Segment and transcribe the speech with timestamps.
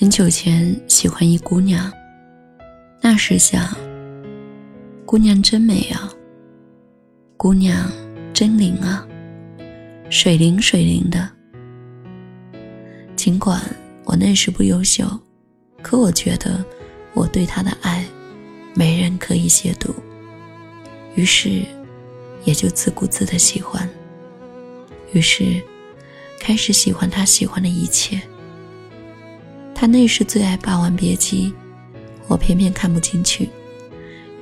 [0.00, 1.92] 很久前喜欢一姑娘，
[3.00, 3.76] 那时想，
[5.04, 6.08] 姑娘真美啊，
[7.36, 7.90] 姑娘
[8.32, 9.04] 真灵啊，
[10.08, 11.28] 水灵水灵的。
[13.16, 13.60] 尽管
[14.04, 15.04] 我那时不优秀，
[15.82, 16.64] 可我觉得
[17.12, 18.06] 我对她的爱，
[18.76, 19.92] 没人可以亵渎。
[21.16, 21.60] 于是，
[22.44, 23.90] 也就自顾自的喜欢。
[25.12, 25.60] 于是，
[26.38, 28.22] 开始喜欢她喜欢的一切。
[29.80, 31.50] 他那时最爱《霸王别姬》，
[32.26, 33.48] 我偏偏看不进去，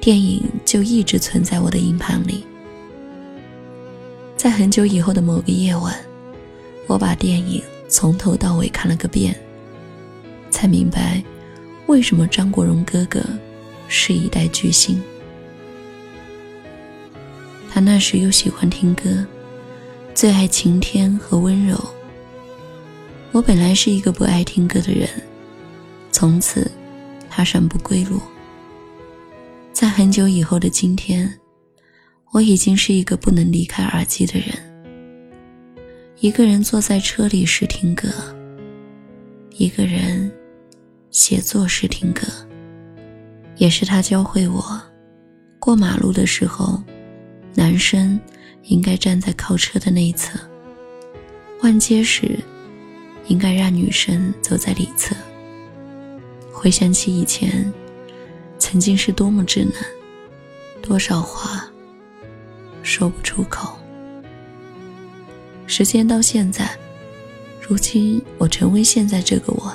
[0.00, 2.42] 电影就一直存在我的硬盘里。
[4.34, 5.94] 在很久以后的某个夜晚，
[6.86, 9.38] 我把电影从头到尾看了个遍，
[10.48, 11.22] 才明白
[11.86, 13.20] 为什么张国荣哥哥
[13.88, 14.98] 是一代巨星。
[17.70, 19.26] 他那时又喜欢听歌，
[20.14, 21.78] 最爱晴天和温柔。
[23.32, 25.08] 我本来是一个不爱听歌的人，
[26.10, 26.70] 从此
[27.28, 28.18] 踏上不归路。
[29.72, 31.30] 在很久以后的今天，
[32.32, 34.48] 我已经是一个不能离开耳机的人。
[36.20, 38.08] 一个人坐在车里时听歌，
[39.58, 40.32] 一个人
[41.10, 42.26] 写作时听歌，
[43.56, 44.80] 也是他教会我：
[45.58, 46.82] 过马路的时候，
[47.54, 48.18] 男生
[48.62, 50.38] 应该站在靠车的那一侧；
[51.60, 52.38] 换街时。
[53.28, 55.14] 应该让女生走在里侧。
[56.52, 57.72] 回想起以前，
[58.58, 59.74] 曾经是多么稚嫩，
[60.80, 61.68] 多少话
[62.82, 63.76] 说不出口。
[65.66, 66.70] 时间到现在，
[67.60, 69.72] 如今我成为现在这个我。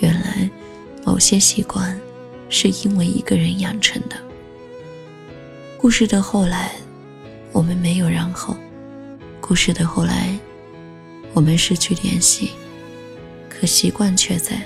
[0.00, 0.48] 原来，
[1.04, 1.98] 某些习惯
[2.48, 4.16] 是因为一个人养成的。
[5.76, 6.72] 故事的后来，
[7.52, 8.56] 我们没有然后。
[9.40, 10.38] 故事的后来。
[11.36, 12.52] 我们失去联系，
[13.46, 14.58] 可习惯却在。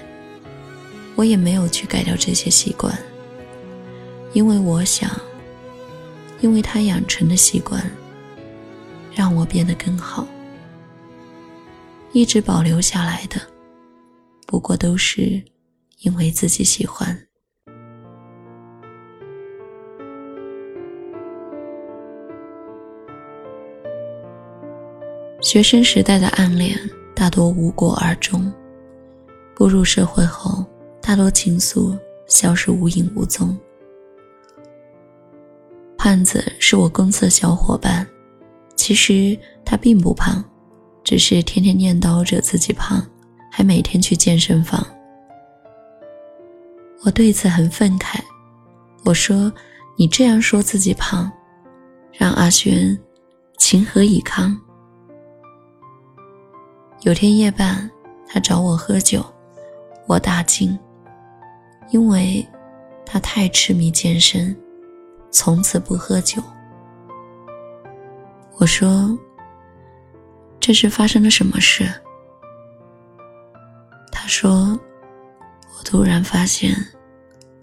[1.16, 2.96] 我也没有去改掉这些习惯，
[4.32, 5.10] 因为我想，
[6.40, 7.84] 因为他养成的习惯，
[9.12, 10.24] 让我变得更好。
[12.12, 13.40] 一直保留下来的，
[14.46, 15.42] 不过都是
[16.02, 17.26] 因为自己喜欢。
[25.50, 26.78] 学生时代的暗恋
[27.12, 28.52] 大多无果而终，
[29.52, 30.64] 步入社会后，
[31.02, 33.58] 大多情愫消失无影无踪。
[35.98, 38.06] 胖子是我公司的小伙伴，
[38.76, 40.40] 其实他并不胖，
[41.02, 43.04] 只是天天念叨着自己胖，
[43.50, 44.86] 还每天去健身房。
[47.02, 48.20] 我对此很愤慨，
[49.04, 49.52] 我说
[49.98, 51.28] ：“你这样说自己胖，
[52.12, 52.96] 让阿轩
[53.58, 54.56] 情何以堪？”
[57.02, 57.90] 有天夜半，
[58.28, 59.24] 他找我喝酒，
[60.06, 60.78] 我大惊，
[61.88, 62.46] 因为
[63.06, 64.54] 他太痴迷健身，
[65.30, 66.42] 从此不喝酒。
[68.58, 69.18] 我说
[70.60, 71.90] ：“这是发生了什么事？”
[74.12, 74.78] 他说
[75.78, 76.76] ：“我突然发现，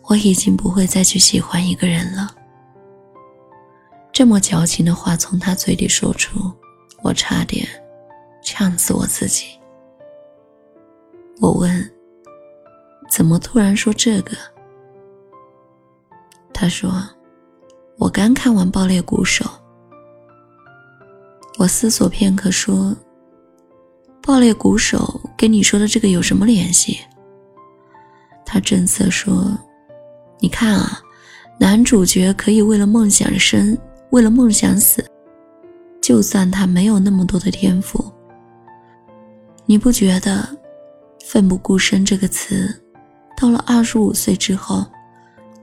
[0.10, 2.34] 我已经不会再去喜欢一个人了。”
[4.12, 6.52] 这么矫情的话从他嘴里说出，
[7.04, 7.68] 我差点。
[8.50, 9.60] 呛死我自己！
[11.42, 11.92] 我问
[13.12, 14.38] ：“怎么突然说这个？”
[16.54, 16.90] 他说
[18.00, 19.44] ：“我刚看完《爆裂鼓手》。”
[21.60, 22.96] 我思索片刻说
[24.26, 27.02] ：“《爆裂鼓手》跟你说的这个有什么联系？”
[28.48, 29.58] 他正色说
[30.40, 31.02] ：“你看啊，
[31.60, 33.78] 男主角可以为了梦想生，
[34.12, 35.06] 为了梦想死，
[36.02, 38.10] 就算他没有那么多的天赋。”
[39.70, 40.48] 你不觉得
[41.28, 42.82] “奋不顾身”这个词，
[43.36, 44.90] 到了二十五岁之后，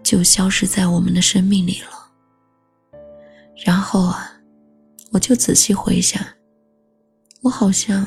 [0.03, 3.01] 就消失在我们的生命里了？
[3.65, 4.31] 然后啊，
[5.11, 6.23] 我就仔细回想，
[7.41, 8.07] 我好像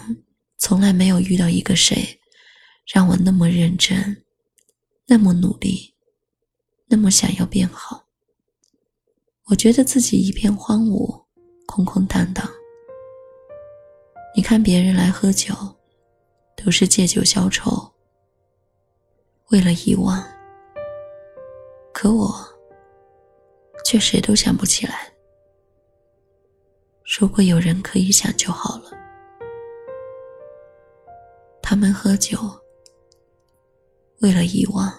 [0.59, 2.19] 从来没有遇到一个谁，
[2.93, 4.23] 让我那么认真，
[5.07, 5.95] 那么努力，
[6.85, 8.05] 那么想要变好。
[9.45, 11.25] 我觉得自己一片荒芜，
[11.65, 12.47] 空空荡荡。
[14.35, 15.55] 你看别人来喝酒。
[16.57, 17.93] 都是借酒消愁，
[19.51, 20.21] 为了遗忘。
[21.93, 22.35] 可我
[23.85, 25.11] 却谁都想不起来。
[27.19, 28.91] 如果有人可以想就好了。
[31.61, 32.37] 他们喝酒，
[34.19, 34.91] 为了遗忘；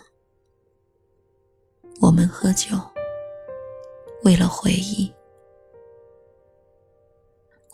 [2.01, 2.77] 我们喝酒，
[4.25, 5.13] 为了回忆。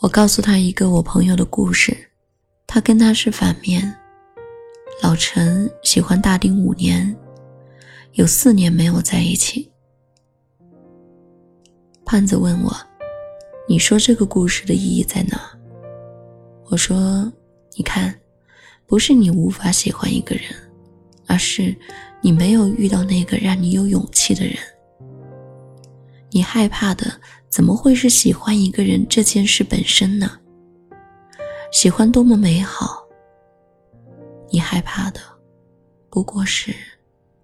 [0.00, 2.13] 我告诉他一个我朋友的故事。
[2.74, 3.96] 他跟他是反面，
[5.00, 7.16] 老陈喜欢大丁五年，
[8.14, 9.70] 有四年没有在一起。
[12.04, 12.76] 胖子问我
[13.68, 15.40] ：“你说这个故事的意义在哪？”
[16.68, 17.32] 我说
[17.78, 18.12] ：“你看，
[18.88, 20.46] 不是你无法喜欢一个人，
[21.28, 21.72] 而是
[22.20, 24.56] 你没有遇到那个让你有勇气的人。
[26.28, 30.40] 你害怕的怎么会是喜欢一个人这件事本身呢？
[31.74, 33.04] 喜欢多么美好。
[34.48, 35.20] 你害怕的
[36.08, 36.72] 不过是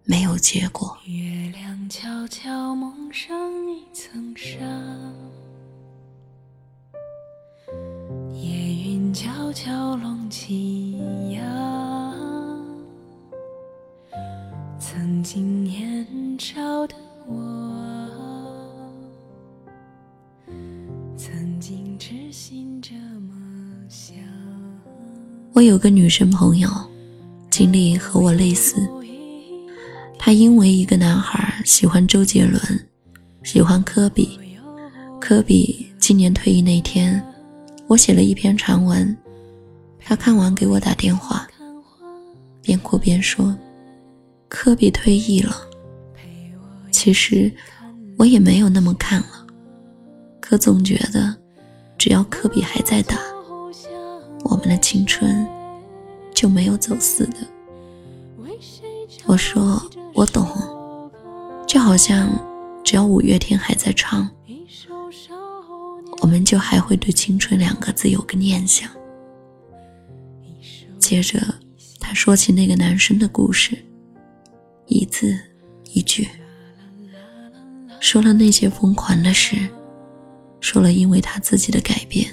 [0.05, 3.37] 没有结果。”月亮悄悄蒙上
[3.69, 4.57] 一层纱。
[9.13, 10.93] 悄悄隆起
[11.33, 12.15] 呀，
[14.79, 16.07] 曾经年
[16.39, 16.95] 少的
[17.27, 17.35] 我，
[25.53, 26.71] 我有个女生朋友，
[27.51, 28.89] 经历和我类似。
[30.17, 32.61] 她因为一个男孩喜欢周杰伦，
[33.43, 34.39] 喜欢科比。
[35.21, 37.23] 科比今年退役那天。
[37.89, 39.17] 我写了一篇长文，
[39.99, 41.45] 他看完给我打电话，
[42.63, 43.53] 边哭边说
[44.49, 45.57] ：“科比退役了。”
[46.93, 47.51] 其实
[48.17, 49.45] 我也没有那么看了，
[50.41, 51.37] 可总觉得
[51.99, 53.19] 只要科比还在打，
[54.45, 55.47] 我们的青春
[56.35, 57.37] 就没有走似的。
[59.27, 59.81] 我说
[60.15, 60.47] 我懂，
[61.67, 62.29] 就好像
[62.83, 64.29] 只要五月天还在唱。
[66.23, 68.91] 我们就还会对“青春”两个字有个念想。
[70.99, 71.41] 接着，
[71.99, 73.77] 他说起那个男生的故事，
[74.87, 75.35] 一字
[75.93, 76.29] 一句，
[78.01, 79.57] 说了那些疯狂的事，
[80.61, 82.31] 说了因为他自己的改变，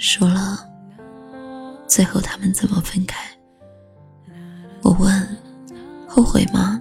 [0.00, 0.66] 说了
[1.86, 3.20] 最后他们怎么分开。
[4.80, 5.38] 我问
[6.08, 6.80] ：“后悔吗？”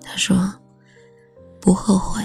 [0.00, 0.54] 他说
[1.60, 2.22] ：“不后悔。”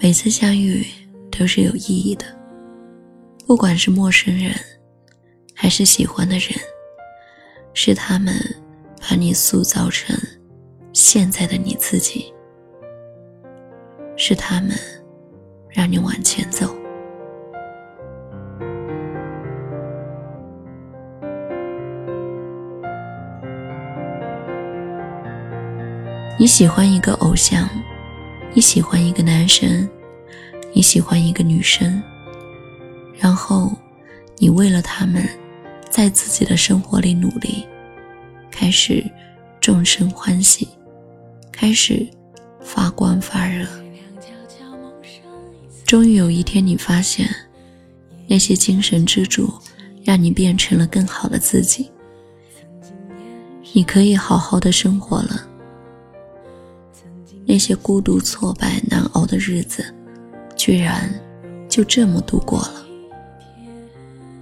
[0.00, 0.86] 每次相遇
[1.30, 2.24] 都是有意义的，
[3.46, 4.54] 不管是陌生人，
[5.54, 6.50] 还是喜欢的人，
[7.74, 8.34] 是他们
[8.98, 10.16] 把你塑造成
[10.94, 12.32] 现在的你自己，
[14.16, 14.70] 是他们
[15.68, 16.74] 让你往前走。
[26.38, 27.68] 你喜欢一个偶像。
[28.52, 29.86] 你喜欢一个男生，
[30.72, 32.02] 你喜欢一个女生，
[33.18, 33.70] 然后
[34.38, 35.28] 你为了他们，
[35.90, 37.66] 在自己的生活里努力，
[38.50, 39.04] 开始
[39.60, 40.66] 众生欢喜，
[41.52, 42.08] 开始
[42.62, 43.66] 发光发热。
[45.84, 47.28] 终于有一天，你发现
[48.26, 49.52] 那些精神支柱，
[50.02, 51.90] 让你变成了更好的自己，
[53.74, 55.46] 你可以好好的生活了。
[57.48, 59.84] 那些孤独、挫败、难熬的日子，
[60.56, 61.08] 居然
[61.68, 62.84] 就这么度过了。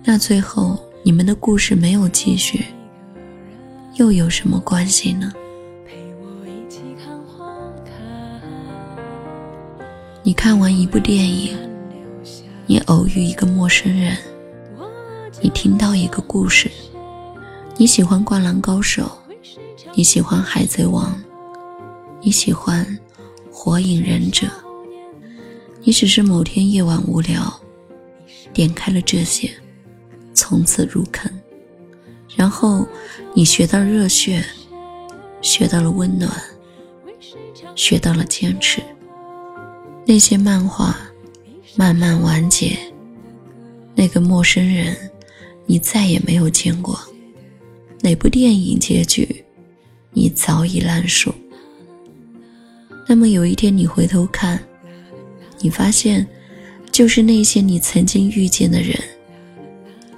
[0.03, 2.65] 那最后你们的故事没有继续，
[3.97, 5.31] 又有什么关系呢？
[10.23, 11.55] 你看完一部电影，
[12.67, 14.17] 你偶遇一个陌生人，
[15.43, 16.71] 你听到一个故事，
[17.77, 19.03] 你喜欢《灌篮高手》，
[19.95, 21.13] 你喜欢《海贼王》。
[22.27, 22.87] 你喜欢
[23.57, 24.47] 《火影忍者》，
[25.85, 27.61] 你只是某天夜晚无聊，
[28.53, 29.49] 点开了这些，
[30.35, 31.31] 从此入坑，
[32.37, 32.85] 然后
[33.33, 34.45] 你学到热血，
[35.41, 36.29] 学到了温暖，
[37.77, 38.83] 学到了坚持。
[40.05, 40.99] 那些漫画
[41.77, 42.77] 慢慢完结，
[43.95, 44.97] 那个陌生人
[45.65, 46.99] 你再也没有见过，
[48.01, 49.45] 哪部电影结局
[50.11, 51.33] 你早已烂熟。
[53.15, 54.61] 那么有一天你回头看，
[55.61, 56.27] 你发现，
[56.91, 58.99] 就是那些你曾经遇见的人、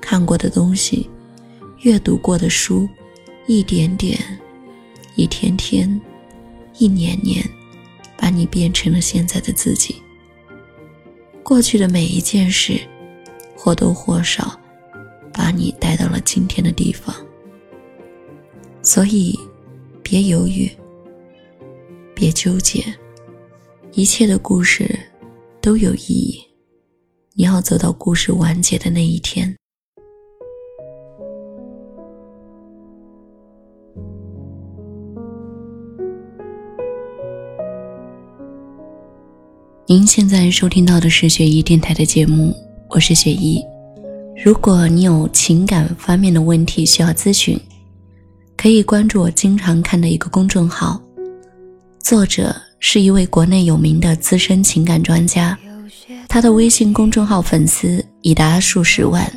[0.01, 1.07] 看过的东西、
[1.83, 2.89] 阅读过的书，
[3.47, 4.19] 一点点、
[5.15, 6.01] 一天天、
[6.79, 7.47] 一年年，
[8.17, 9.97] 把你变成了现在的自己。
[11.43, 12.81] 过去的每一件事，
[13.55, 14.59] 或多或少，
[15.35, 17.15] 把你带到了今天的地方。
[18.81, 19.39] 所以，
[20.03, 20.71] 别犹豫。
[22.19, 22.83] 别纠结，
[23.93, 24.99] 一切的故事
[25.61, 26.43] 都有意义。
[27.35, 29.55] 你要走到故事完结的那一天。
[39.87, 42.57] 您现在收听到的是雪姨电台的节目，
[42.89, 43.63] 我是雪姨。
[44.43, 47.61] 如果你有情感方面的问题需要咨询，
[48.57, 50.99] 可以关注我经常看的一个公众号，
[52.07, 55.59] 作者是一位国内有名的资深情感专家，
[56.29, 59.29] 他的微信公众号粉丝已达数十万。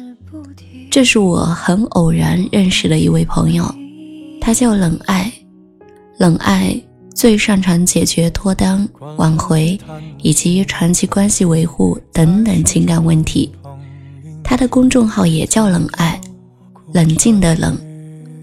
[0.92, 3.66] 这是我很偶然认识的一位朋友，
[4.40, 5.34] 他叫冷爱，
[6.20, 6.80] 冷爱
[7.16, 9.76] 最擅长解决脱单、挽回
[10.22, 13.52] 以及长期关系维护等等情感问题。
[14.44, 16.22] 他的公众号也叫冷爱，
[16.94, 17.76] 冷静的冷，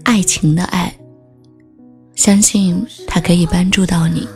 [0.03, 0.93] 爱情的爱。
[2.17, 4.27] 相信他可以帮助到你。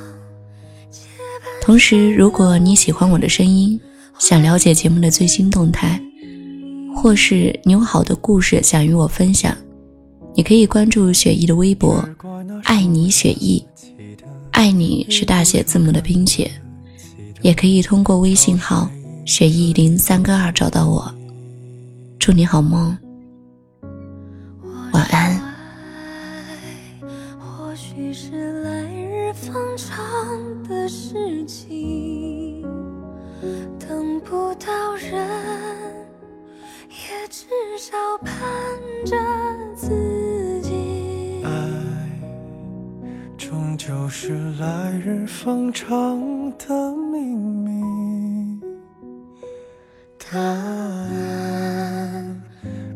[1.61, 3.77] 同时，如果你喜欢我的声音，
[4.19, 5.99] 想了解节目的最新动态，
[6.95, 9.57] 或是你有好的故事想与我分享，
[10.35, 12.07] 你可以关注雪姨的微博
[12.65, 13.65] “爱你雪姨”，
[14.51, 16.49] 爱你是大写字母的拼写，
[17.41, 18.87] 也可以通过微信号
[19.25, 21.11] “雪姨零三个二”找到我。
[22.19, 22.95] 祝你好梦，
[24.93, 25.40] 晚安。
[27.93, 29.93] 许是来日方长
[30.63, 32.61] 的事情，
[33.77, 35.27] 等不到人，
[36.87, 38.33] 也至少盼
[39.05, 39.17] 着
[39.75, 41.43] 自己。
[41.43, 41.51] 爱，
[43.37, 48.61] 终究是来日方长的秘密。
[50.17, 51.11] 答案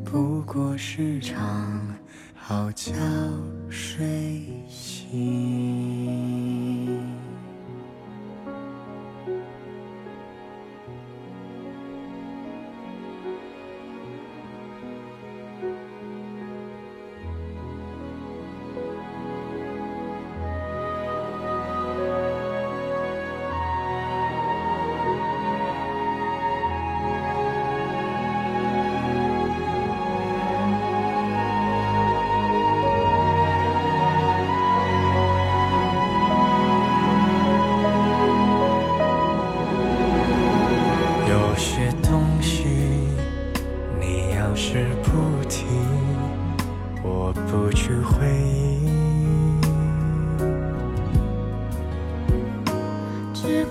[0.06, 0.34] 不。
[0.46, 1.82] 过是场
[2.48, 2.94] 好觉
[3.72, 6.45] 睡醒。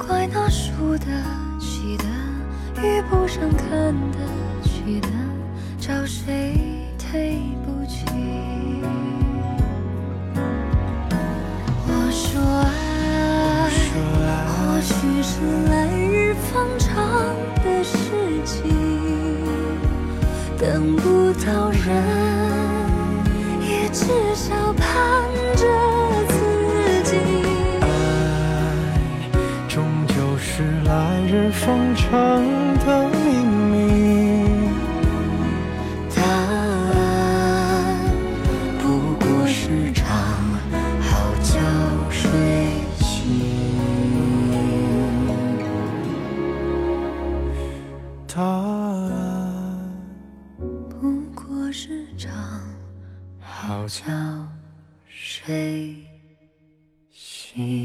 [0.07, 1.07] 怪那输得
[1.59, 2.05] 起的
[2.83, 4.19] 遇不上看得
[4.63, 5.09] 起的
[5.79, 6.61] 找谁？
[7.13, 8.05] 对不起。
[11.87, 12.69] 我说爱
[14.49, 14.93] 或许
[15.23, 15.33] 是
[15.71, 16.91] 来日方长
[17.63, 17.95] 的事
[18.45, 18.59] 情
[20.59, 21.79] 等不到人
[23.63, 24.03] 也至
[24.35, 24.83] 少盼
[25.57, 25.63] 着
[31.67, 33.17] 的秘
[33.73, 33.75] 密，
[36.15, 36.95] 答案
[38.79, 40.05] 不过是场
[41.01, 41.59] 好觉
[42.11, 42.21] 睡
[42.99, 43.09] 醒。
[48.29, 49.89] 答案
[50.91, 50.93] 不
[51.35, 52.31] 过是场
[53.41, 54.05] 好觉
[55.09, 55.97] 睡
[57.11, 57.84] 醒。